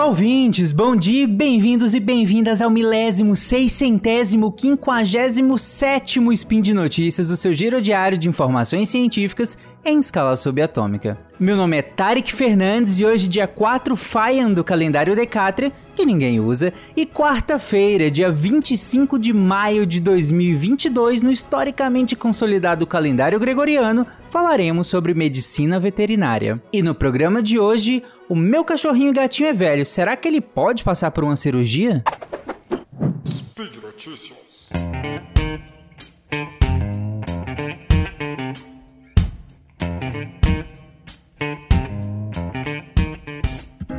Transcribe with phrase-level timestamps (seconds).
[0.00, 0.72] Olá, ouvintes!
[0.72, 7.52] Bom dia, bem-vindos e bem-vindas ao milésimo, seiscentésimo, quinquagésimo sétimo Spin de Notícias, do seu
[7.52, 11.18] giro diário de informações científicas em escala subatômica.
[11.38, 16.40] Meu nome é Tarek Fernandes e hoje, dia 4 Faian do calendário Decátria, que ninguém
[16.40, 24.86] usa, e quarta-feira, dia 25 de maio de 2022, no historicamente consolidado calendário gregoriano, falaremos
[24.86, 26.58] sobre medicina veterinária.
[26.72, 30.84] E no programa de hoje, o meu cachorrinho gatinho é velho, será que ele pode
[30.84, 32.04] passar por uma cirurgia?
[33.26, 34.38] Speed Notícias.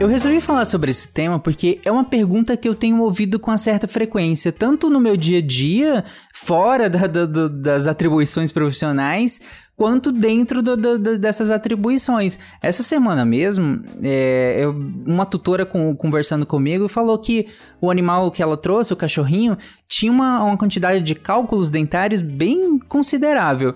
[0.02, 3.52] Eu resolvi falar sobre esse tema porque é uma pergunta que eu tenho ouvido com
[3.52, 9.40] uma certa frequência, tanto no meu dia a dia, fora da, da, das atribuições profissionais,
[9.78, 12.40] quanto dentro do, dessas atribuições.
[12.64, 14.72] Essa semana mesmo, é, eu,
[15.06, 17.46] uma tutora com, conversando comigo falou que
[17.80, 19.56] o animal que ela trouxe, o cachorrinho,
[19.88, 23.76] tinha uma, uma quantidade de cálculos dentários bem considerável.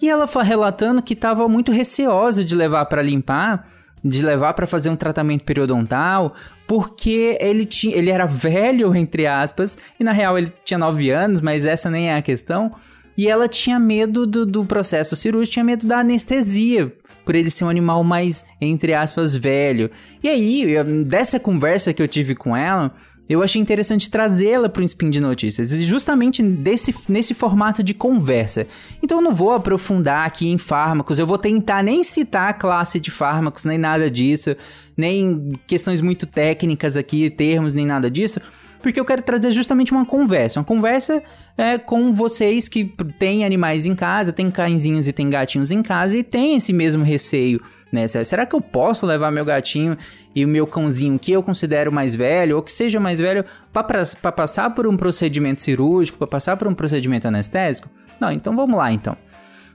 [0.00, 3.66] E ela foi relatando que estava muito receosa de levar para limpar
[4.04, 6.34] de levar para fazer um tratamento periodontal,
[6.66, 11.40] porque ele, tinha, ele era velho, entre aspas, e na real ele tinha 9 anos,
[11.40, 12.72] mas essa nem é a questão.
[13.16, 16.92] E ela tinha medo do, do processo cirúrgico, tinha medo da anestesia,
[17.24, 19.88] por ele ser um animal mais, entre aspas, velho.
[20.20, 20.74] E aí,
[21.04, 22.92] dessa conversa que eu tive com ela,
[23.28, 28.66] eu achei interessante trazê-la para um spin de notícias, justamente desse, nesse formato de conversa.
[29.02, 33.00] Então eu não vou aprofundar aqui em fármacos, eu vou tentar nem citar a classe
[33.00, 34.54] de fármacos, nem nada disso,
[34.96, 38.40] nem questões muito técnicas aqui, termos, nem nada disso,
[38.82, 40.60] porque eu quero trazer justamente uma conversa.
[40.60, 41.22] Uma conversa
[41.56, 42.84] é, com vocês que
[43.18, 47.02] têm animais em casa, têm cãezinhos e têm gatinhos em casa e têm esse mesmo
[47.02, 47.62] receio
[47.94, 48.06] né?
[48.08, 49.96] Será que eu posso levar meu gatinho
[50.34, 54.32] e o meu cãozinho que eu considero mais velho ou que seja mais velho para
[54.32, 57.88] passar por um procedimento cirúrgico, para passar por um procedimento anestésico?
[58.20, 59.16] Não, então vamos lá então.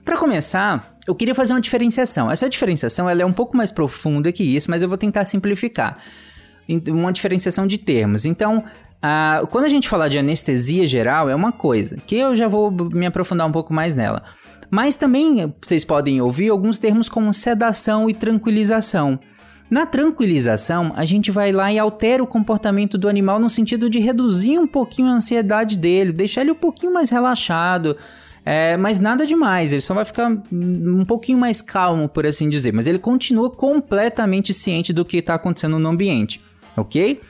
[0.04, 2.30] Para começar, eu queria fazer uma diferenciação.
[2.30, 5.98] Essa diferenciação ela é um pouco mais profunda que isso, mas eu vou tentar simplificar.
[6.88, 8.24] Uma diferenciação de termos.
[8.24, 12.48] Então, uh, quando a gente fala de anestesia geral, é uma coisa, que eu já
[12.48, 14.22] vou me aprofundar um pouco mais nela.
[14.70, 19.18] Mas também vocês podem ouvir alguns termos como sedação e tranquilização.
[19.70, 24.00] Na tranquilização, a gente vai lá e altera o comportamento do animal no sentido de
[24.00, 27.96] reduzir um pouquinho a ansiedade dele, deixar ele um pouquinho mais relaxado.
[28.44, 32.72] É, mas nada demais, ele só vai ficar um pouquinho mais calmo, por assim dizer.
[32.72, 36.40] Mas ele continua completamente ciente do que está acontecendo no ambiente,
[36.76, 37.20] ok?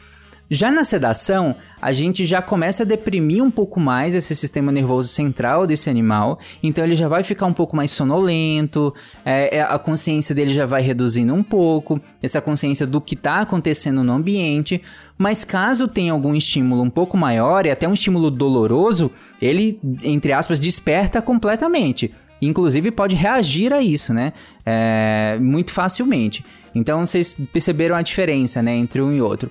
[0.53, 5.09] Já na sedação, a gente já começa a deprimir um pouco mais esse sistema nervoso
[5.09, 8.93] central desse animal, então ele já vai ficar um pouco mais sonolento,
[9.25, 13.43] é, é a consciência dele já vai reduzindo um pouco, essa consciência do que está
[13.43, 14.83] acontecendo no ambiente.
[15.17, 19.09] Mas caso tenha algum estímulo um pouco maior e até um estímulo doloroso,
[19.41, 22.13] ele, entre aspas, desperta completamente.
[22.43, 24.33] Inclusive pode reagir a isso, né?
[24.67, 26.45] É, muito facilmente.
[26.75, 29.51] Então vocês perceberam a diferença, né, entre um e outro.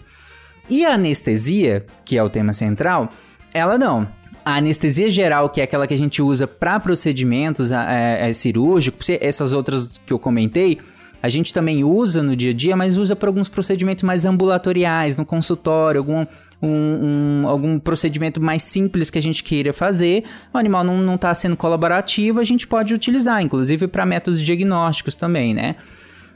[0.70, 3.10] E a anestesia, que é o tema central,
[3.54, 4.08] ela não.
[4.46, 9.10] A anestesia geral, que é aquela que a gente usa para procedimentos é, é, cirúrgicos,
[9.10, 10.80] essas outras que eu comentei,
[11.22, 15.18] a gente também usa no dia a dia, mas usa para alguns procedimentos mais ambulatoriais,
[15.18, 16.26] no consultório, algum,
[16.62, 20.24] um, um, algum procedimento mais simples que a gente queira fazer.
[20.54, 25.54] O animal não está sendo colaborativo, a gente pode utilizar, inclusive para métodos diagnósticos também,
[25.54, 25.76] né?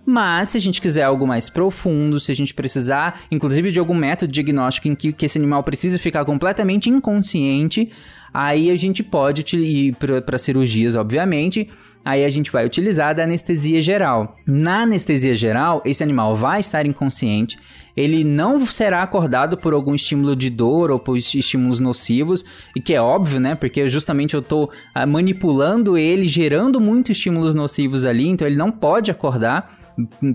[0.05, 3.93] Mas se a gente quiser algo mais profundo, se a gente precisar, inclusive de algum
[3.93, 7.89] método diagnóstico em que, que esse animal precisa ficar completamente inconsciente,
[8.33, 11.69] aí a gente pode ir para cirurgias, obviamente.
[12.05, 14.35] Aí a gente vai utilizar da anestesia geral.
[14.45, 17.57] Na anestesia geral, esse animal vai estar inconsciente,
[17.95, 22.43] ele não será acordado por algum estímulo de dor ou por estímulos nocivos,
[22.75, 23.55] e que é óbvio, né?
[23.55, 28.69] Porque justamente eu estou ah, manipulando ele, gerando muitos estímulos nocivos ali, então ele não
[28.69, 29.82] pode acordar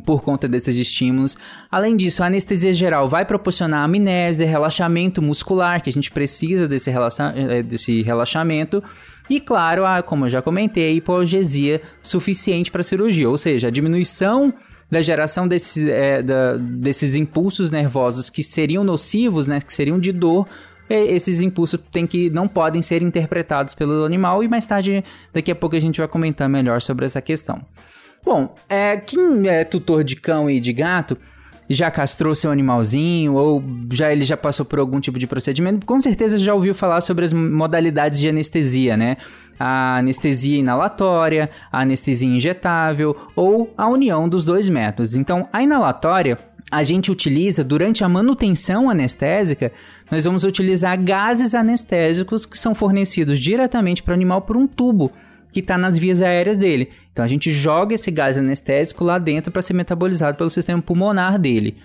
[0.05, 1.37] por conta desses estímulos.
[1.71, 6.91] Além disso, a anestesia geral vai proporcionar amnésia, relaxamento muscular, que a gente precisa desse,
[6.91, 8.83] relaxa eh, desse relaxamento.
[9.29, 13.71] E claro, a, como eu já comentei, a hipogesia suficiente para cirurgia, ou seja, a
[13.71, 14.53] diminuição
[14.91, 20.13] da geração desse, é, da, desses impulsos nervosos que seriam nocivos, né, que seriam de
[20.13, 20.49] dor,
[20.89, 25.55] esses impulsos tem que não podem ser interpretados pelo animal e mais tarde, daqui a
[25.55, 27.61] pouco a gente vai comentar melhor sobre essa questão.
[28.25, 31.17] Bom, é, quem é tutor de cão e de gato
[31.69, 33.62] já castrou seu animalzinho ou
[33.93, 37.25] já ele já passou por algum tipo de procedimento, com certeza já ouviu falar sobre
[37.25, 39.19] as modalidades de anestesia, né?
[39.61, 45.14] A anestesia inalatória, a anestesia injetável ou a união dos dois métodos.
[45.14, 46.38] Então, a inalatória
[46.71, 49.73] a gente utiliza durante a manutenção anestésica,
[50.11, 55.11] nós vamos utilizar gases anestésicos que são fornecidos diretamente para o animal por um tubo
[55.53, 56.91] que está nas vias aéreas dele.
[57.12, 61.39] Então a gente joga esse gás anestésico lá dentro para ser metabolizado pelo sistema pulmonar
[61.39, 61.77] dele.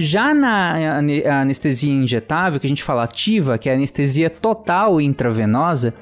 [0.00, 1.00] Já na
[1.40, 5.92] anestesia injetável, que a gente fala ativa, que é a anestesia total intravenosa,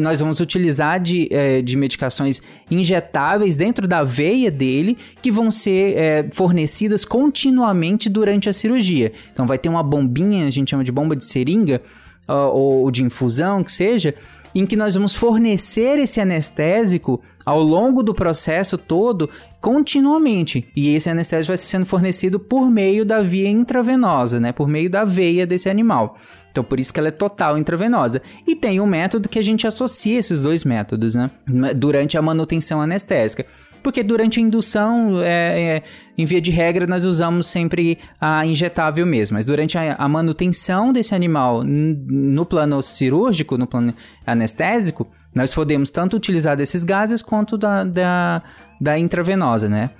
[0.00, 2.40] nós vamos utilizar de, é, de medicações
[2.70, 9.12] injetáveis dentro da veia dele, que vão ser é, fornecidas continuamente durante a cirurgia.
[9.34, 11.82] Então vai ter uma bombinha, a gente chama de bomba de seringa,
[12.28, 14.14] ou de infusão, que seja,
[14.60, 19.28] em que nós vamos fornecer esse anestésico ao longo do processo todo
[19.60, 20.68] continuamente.
[20.74, 24.52] E esse anestésico vai sendo fornecido por meio da via intravenosa, né?
[24.52, 26.16] Por meio da veia desse animal.
[26.50, 28.22] Então, por isso que ela é total intravenosa.
[28.46, 31.30] E tem um método que a gente associa esses dois métodos, né?
[31.76, 33.44] Durante a manutenção anestésica
[33.86, 35.82] porque durante a indução, é, é,
[36.18, 40.92] em via de regra, nós usamos sempre a injetável mesmo, mas durante a, a manutenção
[40.92, 43.94] desse animal no plano cirúrgico, no plano
[44.26, 48.42] anestésico, nós podemos tanto utilizar desses gases quanto da, da,
[48.80, 49.90] da intravenosa, né?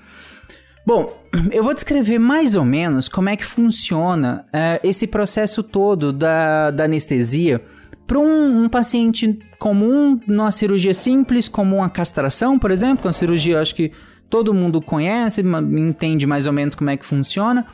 [0.85, 1.17] Bom,
[1.49, 6.71] eu vou descrever mais ou menos como é que funciona é, esse processo todo da,
[6.71, 7.61] da anestesia
[8.07, 13.09] para um, um, paciente comum, numa cirurgia simples, como uma castração, por exemplo, que é
[13.09, 13.91] uma cirurgia acho que
[14.29, 17.67] todo mundo conhece, entende mais ou menos como é que funciona.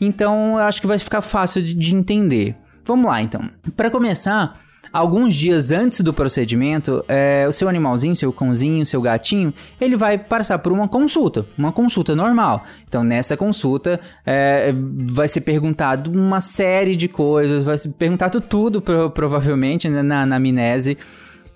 [0.00, 2.56] Então, acho que vai ficar fácil de, de entender.
[2.84, 3.48] Vamos lá, então.
[3.76, 4.58] Para começar,
[4.92, 10.18] alguns dias antes do procedimento, é, o seu animalzinho, seu cãozinho, seu gatinho, ele vai
[10.18, 12.64] passar por uma consulta, uma consulta normal.
[12.88, 14.72] Então, nessa consulta, é,
[15.10, 18.82] vai ser perguntado uma série de coisas, vai ser perguntado tudo,
[19.14, 20.98] provavelmente, né, na, na amnese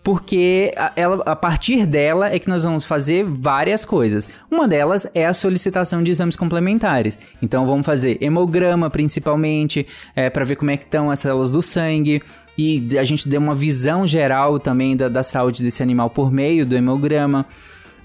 [0.04, 4.28] porque a, ela, a partir dela é que nós vamos fazer várias coisas.
[4.50, 7.18] Uma delas é a solicitação de exames complementares.
[7.40, 11.62] Então vamos fazer hemograma principalmente, é, para ver como é que estão as células do
[11.62, 12.22] sangue
[12.56, 16.66] e a gente dê uma visão geral também da, da saúde desse animal por meio
[16.66, 17.46] do hemograma.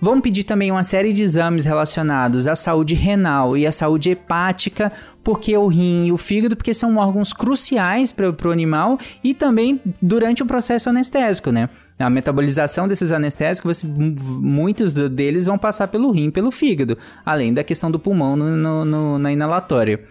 [0.01, 4.89] Vão pedir também uma série de exames relacionados à saúde renal e à saúde hepática,
[5.21, 9.81] porque o rim e o fígado, porque são órgãos cruciais para o animal e também
[10.01, 11.69] durante o processo anestésico, né?
[11.99, 17.91] A metabolização desses anestésicos, muitos deles vão passar pelo rim, pelo fígado, além da questão
[17.91, 20.01] do pulmão no, no, no, na inalatória.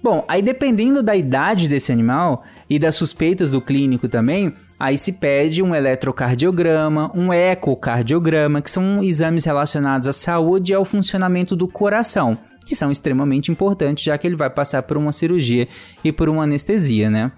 [0.00, 5.12] Bom, aí dependendo da idade desse animal e das suspeitas do clínico também, Aí se
[5.12, 11.68] pede um eletrocardiograma, um ecocardiograma, que são exames relacionados à saúde e ao funcionamento do
[11.68, 12.36] coração,
[12.66, 15.68] que são extremamente importantes, já que ele vai passar por uma cirurgia
[16.02, 17.30] e por uma anestesia, né?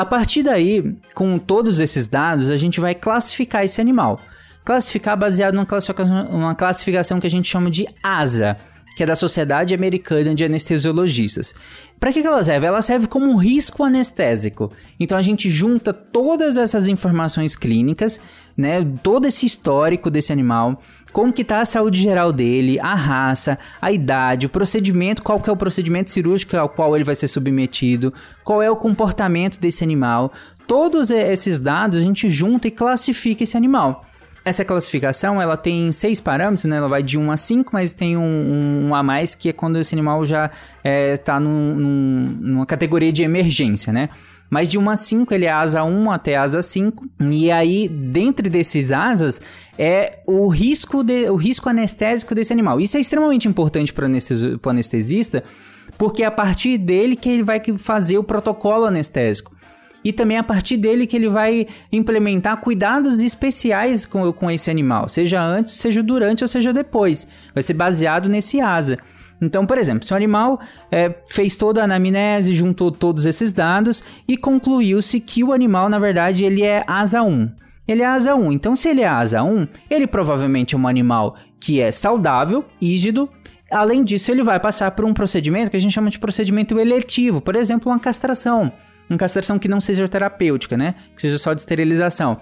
[0.00, 4.20] A partir daí, com todos esses dados, a gente vai classificar esse animal.
[4.64, 8.56] Classificar baseado numa classificação, classificação que a gente chama de ASA,
[8.96, 11.54] que é da Sociedade Americana de Anestesiologistas.
[12.00, 12.66] Para que, que ela serve?
[12.66, 14.72] Ela serve como um risco anestésico.
[14.98, 18.20] Então a gente junta todas essas informações clínicas,
[18.56, 20.82] né, todo esse histórico desse animal,
[21.12, 25.48] como que tá a saúde geral dele, a raça, a idade, o procedimento, qual que
[25.48, 28.12] é o procedimento cirúrgico ao qual ele vai ser submetido,
[28.44, 30.32] qual é o comportamento desse animal.
[30.66, 34.04] Todos esses dados a gente junta e classifica esse animal.
[34.48, 36.78] Essa classificação, ela tem seis parâmetros, né?
[36.78, 39.78] Ela vai de 1 a 5, mas tem um, um, a mais que é quando
[39.78, 44.08] esse animal já está é, tá num, num, numa categoria de emergência, né?
[44.48, 47.06] Mas de 1 a 5 ele é asa 1 até asa 5.
[47.20, 49.38] E aí, dentre desses asas,
[49.78, 52.80] é o risco, de, o risco anestésico desse animal.
[52.80, 55.44] Isso é extremamente importante para o anestesista,
[55.98, 59.57] porque é a partir dele que ele vai fazer o protocolo anestésico
[60.04, 65.08] e também a partir dele que ele vai implementar cuidados especiais com, com esse animal,
[65.08, 67.26] seja antes, seja durante ou seja depois.
[67.54, 68.98] Vai ser baseado nesse asa.
[69.40, 74.02] Então, por exemplo, se o animal é, fez toda a anamnese, juntou todos esses dados
[74.26, 77.48] e concluiu-se que o animal, na verdade, ele é asa 1.
[77.86, 78.52] Ele é asa 1.
[78.52, 83.28] Então, se ele é asa 1, ele provavelmente é um animal que é saudável, rígido.
[83.70, 87.40] Além disso, ele vai passar por um procedimento que a gente chama de procedimento eletivo,
[87.40, 88.72] por exemplo, uma castração
[89.08, 90.94] uma castração que não seja terapêutica, né?
[91.14, 92.40] Que seja só de esterilização.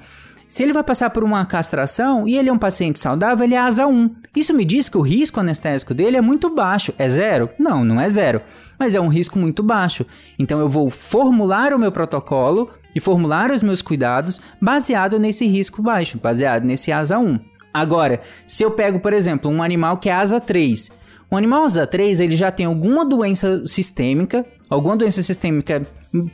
[0.49, 3.59] Se ele vai passar por uma castração e ele é um paciente saudável, ele é
[3.59, 4.15] asa 1.
[4.35, 6.95] Isso me diz que o risco anestésico dele é muito baixo.
[6.97, 7.51] É zero?
[7.59, 8.41] Não, não é zero.
[8.79, 10.07] Mas é um risco muito baixo.
[10.39, 15.83] Então eu vou formular o meu protocolo e formular os meus cuidados baseado nesse risco
[15.83, 17.41] baixo, baseado nesse asa 1.
[17.75, 20.93] Agora, se eu pego, por exemplo, um animal que é asa 3,
[21.31, 25.83] o animal asa 3 ele já tem alguma doença sistêmica, alguma doença sistêmica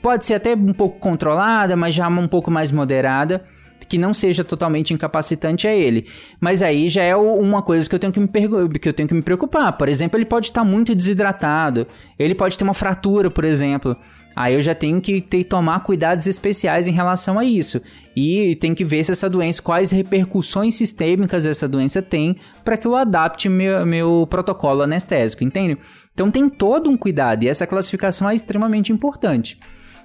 [0.02, 3.44] pode ser até um pouco controlada, mas já um pouco mais moderada.
[3.88, 6.06] que não seja totalmente incapacitante a ele.
[6.40, 8.28] Mas aí já é uma coisa que eu tenho que me,
[8.78, 9.72] que eu tenho que me preocupar.
[9.76, 11.86] Por exemplo, ele pode estar muito desidratado,
[12.18, 13.94] ele pode ter uma fratura, por exemplo.
[14.34, 17.80] Aí eu já tenho que ter, tomar cuidados especiais em relação a isso.
[18.14, 22.86] E tem que ver se essa doença, quais repercussões sistêmicas essa doença tem, para que
[22.86, 25.78] eu adapte meu, meu protocolo anestésico, entende?
[26.12, 29.58] Então tem todo um cuidado e essa classificação é extremamente importante.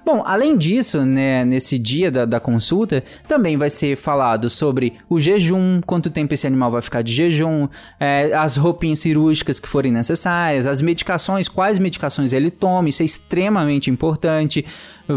[0.08, 5.20] Bom, além disso, né, nesse dia da, da, consulta, também vai ser falado sobre o
[5.20, 7.68] jejum, quanto tempo esse animal vai ficar de jejum,
[8.00, 13.04] é, as roupinhas cirúrgicas que forem necessárias, as medicações, quais medicações ele toma, isso é
[13.04, 14.64] extremamente importante,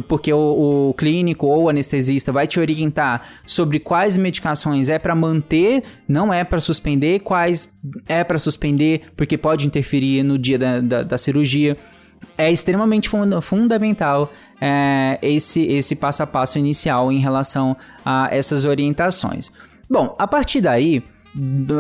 [0.09, 5.15] porque o, o clínico ou o anestesista vai te orientar sobre quais medicações é para
[5.15, 7.71] manter, não é para suspender, quais
[8.09, 11.77] é para suspender, porque pode interferir no dia da, da, da cirurgia.
[12.37, 14.31] É extremamente fund fundamental
[14.61, 17.75] é, esse, esse passo a passo inicial em relação
[18.05, 19.51] a essas orientações.
[19.89, 21.03] Bom, a partir daí,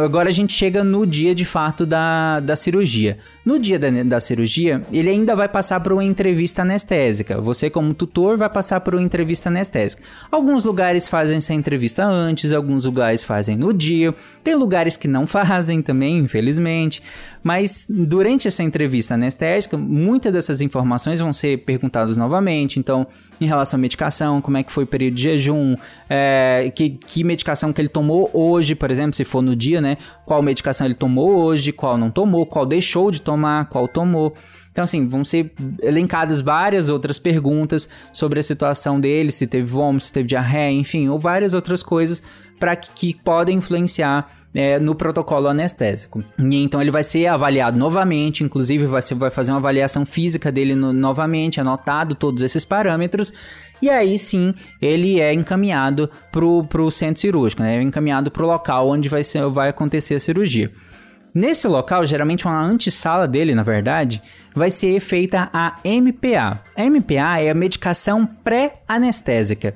[0.05, 3.17] Agora a gente chega no dia de fato da, da cirurgia.
[3.45, 7.41] No dia da, da cirurgia, ele ainda vai passar por uma entrevista anestésica.
[7.41, 10.03] Você, como tutor, vai passar por uma entrevista anestésica.
[10.31, 14.15] Alguns lugares fazem essa entrevista antes, alguns lugares fazem no dia.
[14.41, 17.03] Tem lugares que não fazem também, infelizmente.
[17.43, 22.79] Mas durante essa entrevista anestésica, muitas dessas informações vão ser perguntadas novamente.
[22.79, 23.05] Então,
[23.41, 25.75] em relação à medicação, como é que foi o período de jejum,
[26.07, 29.97] é, que, que medicação que ele tomou hoje, por exemplo, se for no dia, né?
[30.25, 34.33] Qual medicação ele tomou hoje, qual não tomou, qual deixou de tomar, qual tomou.
[34.71, 35.51] Então, assim, vão ser
[35.81, 41.09] elencadas várias outras perguntas sobre a situação dele, se teve vômito, se teve diarreia, enfim,
[41.09, 42.23] ou várias outras coisas
[42.59, 46.23] para que, que podem influenciar é, no protocolo anestésico.
[46.37, 50.75] E então ele vai ser avaliado novamente, inclusive você vai fazer uma avaliação física dele
[50.75, 53.33] no, novamente, anotado todos esses parâmetros,
[53.81, 57.77] e aí sim ele é encaminhado para o centro cirúrgico, né?
[57.77, 60.71] é encaminhado para o local onde vai, ser, vai acontecer a cirurgia.
[61.33, 64.21] Nesse local, geralmente uma antessala dele, na verdade,
[64.53, 66.61] vai ser feita a MPA.
[66.75, 69.73] A MPA é a medicação pré-anestésica.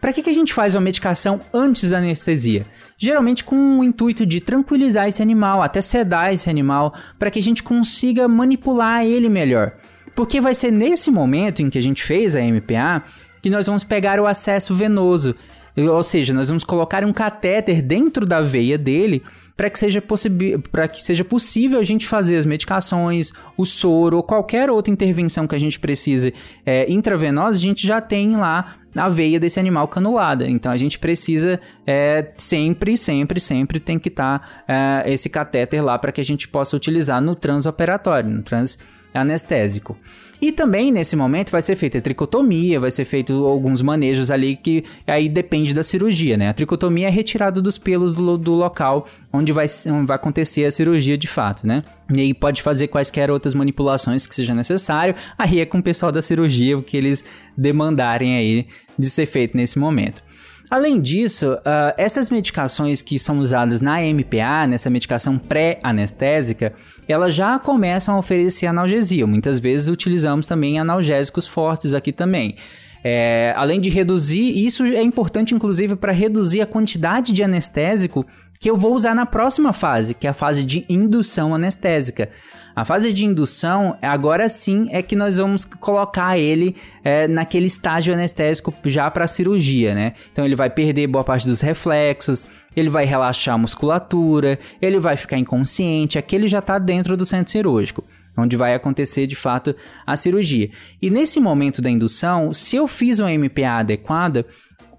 [0.00, 2.66] Para que, que a gente faz uma medicação antes da anestesia?
[2.98, 7.42] Geralmente com o intuito de tranquilizar esse animal, até sedar esse animal, para que a
[7.42, 9.72] gente consiga manipular ele melhor.
[10.14, 13.02] Porque vai ser nesse momento em que a gente fez a MPA
[13.40, 15.34] que nós vamos pegar o acesso venoso.
[15.76, 19.22] Ou seja, nós vamos colocar um catéter dentro da veia dele
[19.56, 20.02] para que, seja
[20.70, 25.46] para que seja possível a gente fazer as medicações, o soro ou qualquer outra intervenção
[25.46, 29.88] que a gente precise é, intravenosa, a gente já tem lá na veia desse animal
[29.88, 30.48] canulada.
[30.48, 35.82] Então a gente precisa é, sempre, sempre, sempre tem que estar tá, é, esse catéter
[35.84, 38.78] lá para que a gente possa utilizar no transoperatório, no trans
[39.14, 39.96] anestésico.
[40.42, 44.56] E também nesse momento vai ser feita a tricotomia, vai ser feito alguns manejos ali
[44.56, 46.48] que aí depende da cirurgia, né?
[46.48, 49.66] A tricotomia é retirada dos pelos do, do local onde vai,
[50.04, 51.84] vai acontecer a cirurgia de fato, né?
[52.12, 55.14] E aí pode fazer quaisquer outras manipulações que seja necessário.
[55.38, 57.24] Aí é com o pessoal da cirurgia o que eles
[57.56, 58.66] demandarem aí
[58.98, 60.24] de ser feito nesse momento.
[60.72, 66.72] Além disso, uh, essas medicações que são usadas na MPA, nessa medicação pré-anestésica,
[67.06, 69.26] elas já começam a oferecer analgesia.
[69.26, 72.56] Muitas vezes utilizamos também analgésicos fortes aqui também.
[73.04, 78.24] É, além de reduzir, isso é importante inclusive para reduzir a quantidade de anestésico
[78.58, 82.30] que eu vou usar na próxima fase, que é a fase de indução anestésica.
[82.74, 86.74] A fase de indução, agora sim, é que nós vamos colocar ele
[87.04, 90.14] é, naquele estágio anestésico já para cirurgia, né?
[90.32, 95.16] Então ele vai perder boa parte dos reflexos, ele vai relaxar a musculatura, ele vai
[95.16, 98.04] ficar inconsciente, aquele já está dentro do centro cirúrgico
[98.36, 99.74] onde vai acontecer de fato
[100.06, 100.70] a cirurgia.
[101.00, 104.46] E nesse momento da indução, se eu fiz uma MPA adequada,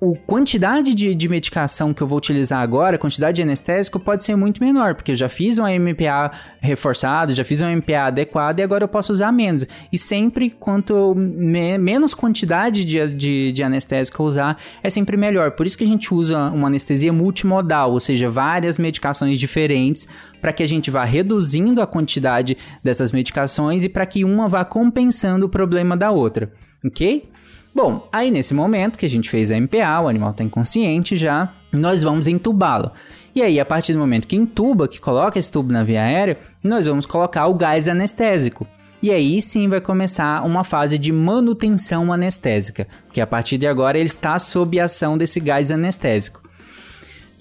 [0.04, 4.24] a quantidade de, de medicação que eu vou utilizar agora, a quantidade de anestésico, pode
[4.24, 8.60] ser muito menor, porque eu já fiz um MPA reforçado, já fiz um MPA adequado
[8.60, 9.66] e agora eu posso usar menos.
[9.92, 15.52] E sempre, quanto me, menos quantidade de, de, de anestésico eu usar, é sempre melhor.
[15.52, 20.08] Por isso que a gente usa uma anestesia multimodal, ou seja, várias medicações diferentes,
[20.44, 24.66] para que a gente vá reduzindo a quantidade dessas medicações e para que uma vá
[24.66, 26.52] compensando o problema da outra.
[26.86, 27.24] Ok?
[27.74, 31.54] Bom, aí nesse momento que a gente fez a MPA, o animal está inconsciente já,
[31.72, 32.92] nós vamos entubá-lo.
[33.34, 36.38] E aí, a partir do momento que entuba, que coloca esse tubo na via aérea,
[36.62, 38.68] nós vamos colocar o gás anestésico.
[39.02, 43.98] E aí sim vai começar uma fase de manutenção anestésica, porque a partir de agora
[43.98, 46.43] ele está sob a ação desse gás anestésico.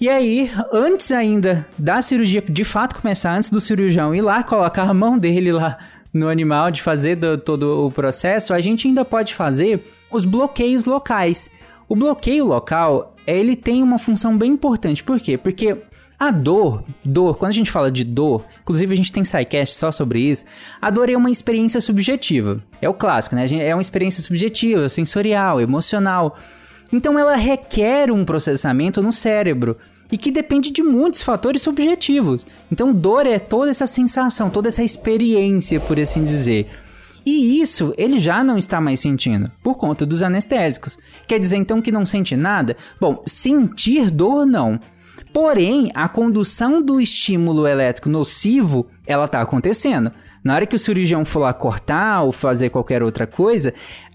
[0.03, 4.83] E aí, antes ainda da cirurgia de fato começar, antes do cirurgião ir lá colocar
[4.83, 5.77] a mão dele lá
[6.13, 9.81] no animal, de fazer do, todo o processo, a gente ainda pode fazer
[10.11, 11.49] os bloqueios locais.
[11.87, 15.01] O bloqueio local ele tem uma função bem importante.
[15.01, 15.37] Por quê?
[15.37, 15.77] Porque
[16.19, 19.89] a dor, dor, quando a gente fala de dor, inclusive a gente tem SciCast só
[19.89, 20.43] sobre isso,
[20.81, 22.61] a dor é uma experiência subjetiva.
[22.81, 23.45] É o clássico, né?
[23.53, 26.37] É uma experiência subjetiva, sensorial, emocional.
[26.91, 29.77] Então ela requer um processamento no cérebro
[30.11, 32.45] e que depende de muitos fatores subjetivos.
[32.71, 36.69] Então dor é toda essa sensação, toda essa experiência, por assim dizer.
[37.25, 40.97] E isso ele já não está mais sentindo, por conta dos anestésicos.
[41.25, 42.75] Quer dizer então que não sente nada?
[42.99, 44.79] Bom, sentir dor não.
[45.33, 50.11] Porém, a condução do estímulo elétrico nocivo, ela está acontecendo.
[50.43, 53.73] Na hora que o cirurgião for lá cortar ou fazer qualquer outra coisa,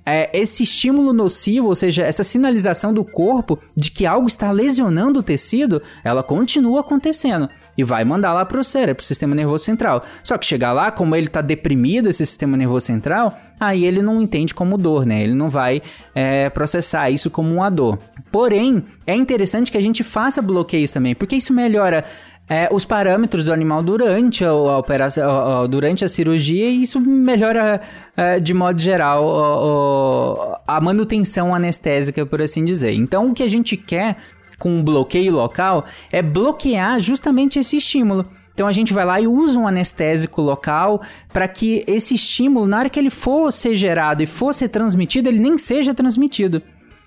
[0.08, 5.20] é, esse estímulo nocivo, ou seja, essa sinalização do corpo de que algo está lesionando
[5.20, 9.34] o tecido, ela continua acontecendo e vai mandar lá para o cérebro, para o sistema
[9.34, 10.04] nervoso central.
[10.24, 14.20] Só que chegar lá, como ele está deprimido, esse sistema nervoso central, aí ele não
[14.20, 15.22] entende como dor, né?
[15.22, 15.80] Ele não vai
[16.14, 17.98] é, processar isso como uma dor.
[18.32, 22.04] Porém, é interessante que a gente faça bloqueios também, porque isso melhora
[22.48, 27.80] é, os parâmetros do animal durante a, a operação, durante a cirurgia, e isso melhora
[28.16, 32.92] é, de modo geral a, a manutenção anestésica, por assim dizer.
[32.92, 34.16] Então, o que a gente quer
[34.58, 38.26] com um bloqueio local é bloquear justamente esse estímulo.
[38.52, 41.00] Então a gente vai lá e usa um anestésico local
[41.32, 45.28] para que esse estímulo, na hora que ele for ser gerado e for ser transmitido,
[45.28, 46.60] ele nem seja transmitido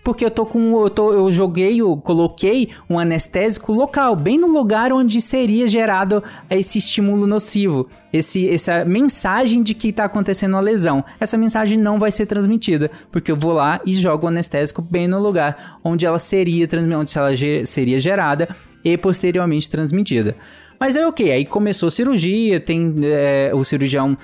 [0.04, 4.48] porque eu tô com eu, tô, eu joguei, eu coloquei um anestésico local, bem no
[4.48, 10.60] lugar onde seria gerado esse estímulo nocivo, esse, essa mensagem de que está acontecendo a
[10.60, 11.04] lesão.
[11.20, 15.08] Essa mensagem não vai ser transmitida, porque eu vou lá e jogo o anestésico bem
[15.08, 16.68] no lugar onde ela seria
[16.98, 17.32] onde ela
[17.66, 18.50] seria gerada
[18.84, 20.36] e posteriormente transmitida.
[20.80, 24.18] Mas é ok, aí começou a cirurgia, tem é, o cirurgião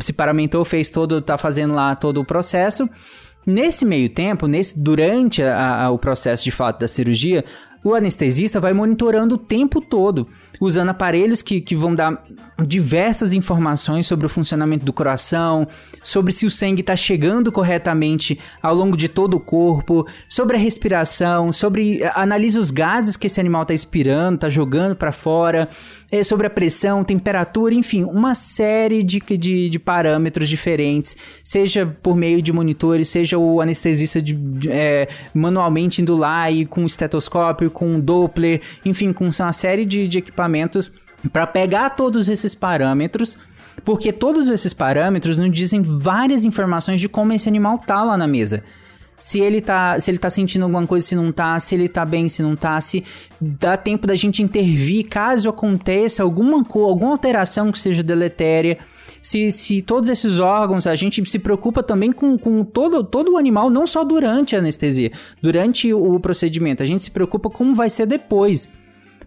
[0.00, 2.88] se paramentou, fez todo, tá fazendo lá todo o processo.
[3.46, 7.44] Nesse meio tempo, nesse durante a, a, o processo de fato da cirurgia,
[7.82, 10.28] o anestesista vai monitorando o tempo todo,
[10.60, 12.22] usando aparelhos que, que vão dar
[12.66, 15.66] diversas informações sobre o funcionamento do coração,
[16.02, 20.60] sobre se o sangue está chegando corretamente ao longo de todo o corpo, sobre a
[20.60, 25.68] respiração, sobre analisa os gases que esse animal está expirando, está jogando para fora,
[26.10, 32.16] é, sobre a pressão, temperatura, enfim, uma série de, de, de, parâmetros diferentes, seja por
[32.16, 37.70] meio de monitores, seja o anestesista de, de, é, manualmente indo lá e com estetoscópio,
[37.70, 40.90] com Doppler, enfim, com uma série de, de equipamentos
[41.32, 43.38] para pegar todos esses parâmetros,
[43.84, 48.26] porque todos esses parâmetros nos dizem várias informações de como esse animal tá lá na
[48.26, 48.62] mesa.
[49.20, 52.06] Se ele tá, se ele tá sentindo alguma coisa, se não tá, se ele tá
[52.06, 53.04] bem, se não tá, se
[53.38, 58.78] dá tempo da gente intervir caso aconteça alguma, alguma alteração que seja deletéria.
[59.20, 63.36] Se, se todos esses órgãos, a gente se preocupa também com, com todo, todo o
[63.36, 67.90] animal, não só durante a anestesia, durante o procedimento, a gente se preocupa como vai
[67.90, 68.68] ser depois.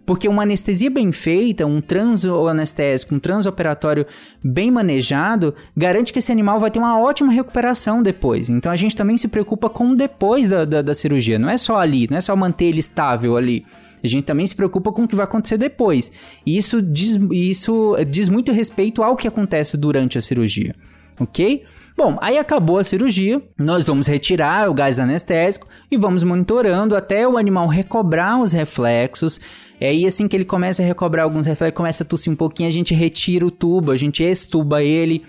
[0.05, 4.05] Porque uma anestesia bem feita, um transanestésico, um transoperatório
[4.43, 8.49] bem manejado, garante que esse animal vai ter uma ótima recuperação depois.
[8.49, 11.39] Então a gente também se preocupa com depois da, da, da cirurgia.
[11.39, 13.65] Não é só ali, não é só manter ele estável ali.
[14.03, 16.11] A gente também se preocupa com o que vai acontecer depois.
[16.45, 20.75] E isso diz, isso diz muito respeito ao que acontece durante a cirurgia.
[21.19, 21.63] Ok?
[21.95, 27.27] Bom, aí acabou a cirurgia, nós vamos retirar o gás anestésico e vamos monitorando até
[27.27, 29.39] o animal recobrar os reflexos.
[29.79, 32.67] E aí, assim que ele começa a recobrar alguns reflexos, começa a tossir um pouquinho,
[32.67, 35.23] a gente retira o tubo, a gente extuba ele.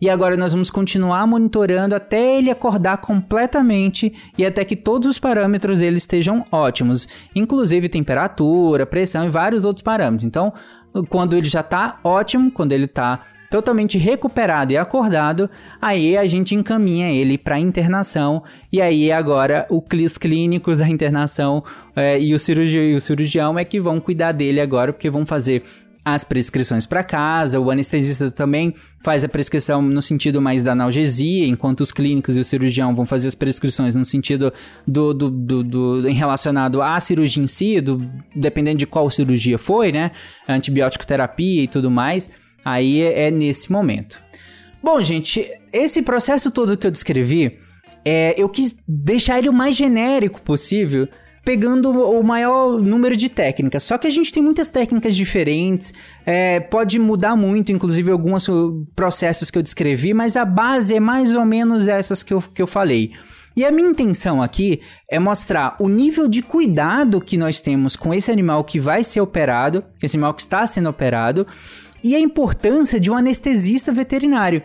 [0.00, 5.18] E agora nós vamos continuar monitorando até ele acordar completamente e até que todos os
[5.18, 10.26] parâmetros dele estejam ótimos, inclusive temperatura, pressão e vários outros parâmetros.
[10.26, 10.52] Então,
[11.08, 15.48] quando ele já está ótimo, quando ele está totalmente recuperado e acordado,
[15.80, 22.20] aí a gente encaminha ele para internação e aí agora os clínicos da internação é,
[22.20, 25.62] e, o cirurgião, e o cirurgião é que vão cuidar dele agora, porque vão fazer
[26.06, 31.44] as prescrições para casa, o anestesista também faz a prescrição no sentido mais da analgesia,
[31.44, 34.52] enquanto os clínicos e o cirurgião vão fazer as prescrições no sentido
[34.86, 37.96] do, do, do, do em relacionado à cirurgia em si, do,
[38.36, 40.12] dependendo de qual cirurgia foi, né?
[40.48, 42.30] Antibiótico terapia e tudo mais.
[42.66, 44.20] Aí é, é nesse momento.
[44.82, 47.60] Bom, gente, esse processo todo que eu descrevi,
[48.04, 51.08] é, eu quis deixar ele o mais genérico possível,
[51.44, 53.84] pegando o maior número de técnicas.
[53.84, 58.48] Só que a gente tem muitas técnicas diferentes, é, pode mudar muito, inclusive alguns
[58.96, 62.60] processos que eu descrevi, mas a base é mais ou menos essas que eu, que
[62.60, 63.12] eu falei.
[63.56, 68.12] E a minha intenção aqui é mostrar o nível de cuidado que nós temos com
[68.12, 71.46] esse animal que vai ser operado, esse animal que está sendo operado,
[72.06, 74.62] e a importância de um anestesista veterinário,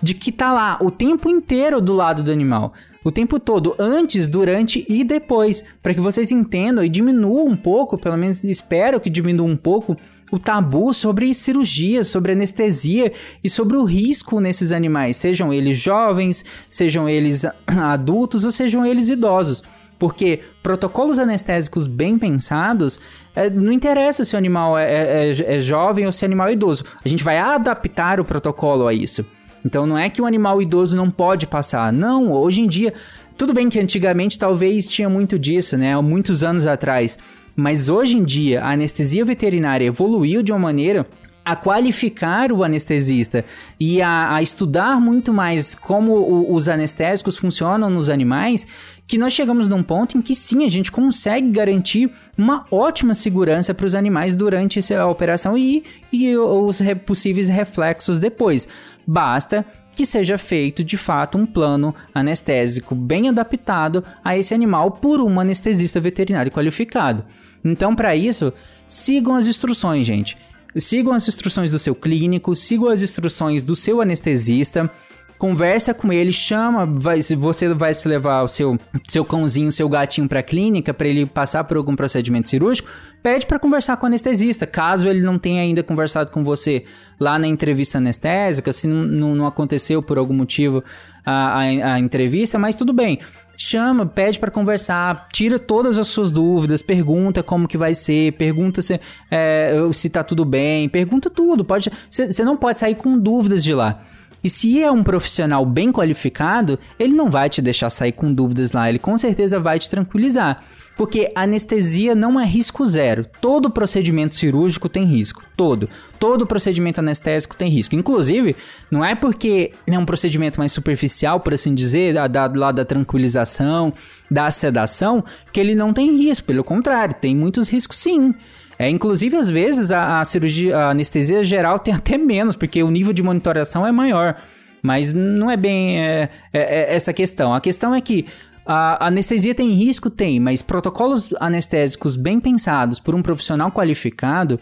[0.00, 2.72] de que tá lá o tempo inteiro do lado do animal.
[3.04, 7.98] o tempo todo, antes, durante e depois, para que vocês entendam e diminuam um pouco,
[7.98, 9.94] pelo menos espero que diminua um pouco
[10.32, 16.44] o tabu sobre cirurgia, sobre anestesia e sobre o risco nesses animais, sejam eles jovens,
[16.70, 19.62] sejam eles adultos ou sejam eles idosos.
[19.98, 22.98] Porque protocolos anestésicos bem pensados,
[23.34, 26.48] é, não interessa se o animal é, é, é, é jovem ou se o animal
[26.48, 26.84] é idoso.
[27.04, 29.24] A gente vai adaptar o protocolo a isso.
[29.64, 31.92] Então não é que o animal idoso não pode passar.
[31.92, 32.92] Não, hoje em dia.
[33.36, 35.98] Tudo bem que antigamente talvez tinha muito disso, né?
[36.00, 37.18] Muitos anos atrás.
[37.56, 41.06] Mas hoje em dia a anestesia veterinária evoluiu de uma maneira
[41.44, 43.44] a qualificar o anestesista
[43.78, 48.66] e a, a estudar muito mais como o, os anestésicos funcionam nos animais,
[49.06, 53.74] que nós chegamos num ponto em que sim, a gente consegue garantir uma ótima segurança
[53.74, 58.66] para os animais durante a operação e, e os re, possíveis reflexos depois.
[59.06, 65.20] Basta que seja feito de fato um plano anestésico bem adaptado a esse animal por
[65.20, 67.24] um anestesista veterinário qualificado.
[67.64, 68.52] Então, para isso,
[68.86, 70.36] sigam as instruções, gente.
[70.76, 74.90] Sigam as instruções do seu clínico, sigam as instruções do seu anestesista
[75.38, 80.28] conversa com ele, chama, vai, você vai se levar o seu, seu cãozinho, seu gatinho
[80.28, 82.88] para clínica para ele passar por algum procedimento cirúrgico,
[83.22, 86.84] pede para conversar com o anestesista, caso ele não tenha ainda conversado com você
[87.18, 90.82] lá na entrevista anestésica, se não, não, não aconteceu por algum motivo
[91.24, 93.18] a, a, a entrevista, mas tudo bem
[93.56, 98.82] chama, pede para conversar, tira todas as suas dúvidas, pergunta como que vai ser, pergunta
[98.82, 101.64] se, é, se tá tudo bem, pergunta tudo.
[101.64, 104.02] Pode, você não pode sair com dúvidas de lá.
[104.42, 108.72] E se é um profissional bem qualificado, ele não vai te deixar sair com dúvidas
[108.72, 110.62] lá, ele com certeza vai te tranquilizar.
[110.96, 113.26] Porque anestesia não é risco zero.
[113.40, 115.42] Todo procedimento cirúrgico tem risco.
[115.56, 115.88] Todo.
[116.20, 117.96] Todo procedimento anestésico tem risco.
[117.96, 118.54] Inclusive,
[118.90, 123.92] não é porque é um procedimento mais superficial, por assim dizer, da, lá da tranquilização,
[124.30, 126.46] da sedação, que ele não tem risco.
[126.46, 128.32] Pelo contrário, tem muitos riscos sim.
[128.78, 132.90] É, inclusive, às vezes, a, a cirurgia, a anestesia geral tem até menos, porque o
[132.90, 134.34] nível de monitoração é maior.
[134.82, 137.54] Mas não é bem é, é, é essa questão.
[137.54, 138.26] A questão é que
[138.66, 140.10] a anestesia tem risco?
[140.10, 144.58] Tem, mas protocolos anestésicos bem pensados por um profissional qualificado,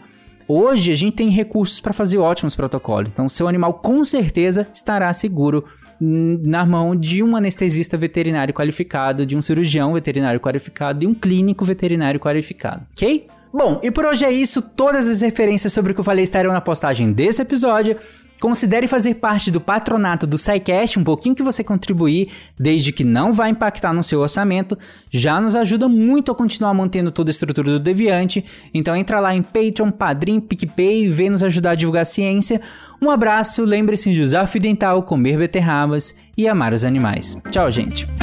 [0.47, 3.09] hoje a gente tem recursos para fazer ótimos protocolos.
[3.11, 5.65] Então, seu animal com certeza estará seguro
[5.99, 11.63] na mão de um anestesista veterinário qualificado, de um cirurgião veterinário qualificado e um clínico
[11.63, 13.27] veterinário qualificado, ok?
[13.53, 14.63] Bom, e por hoje é isso.
[14.63, 17.95] Todas as referências sobre o que eu falei estarão na postagem desse episódio.
[18.41, 23.31] Considere fazer parte do patronato do SciCast, um pouquinho que você contribuir, desde que não
[23.31, 24.77] vai impactar no seu orçamento,
[25.09, 28.43] já nos ajuda muito a continuar mantendo toda a estrutura do Deviante.
[28.73, 32.59] Então entra lá em Patreon, Padrim, PicPay e vem nos ajudar a divulgar a ciência.
[33.01, 37.37] Um abraço, lembre-se de usar fio dental, comer beterrabas e amar os animais.
[37.49, 38.22] Tchau, gente!